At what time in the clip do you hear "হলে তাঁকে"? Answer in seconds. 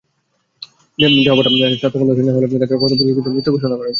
2.37-2.75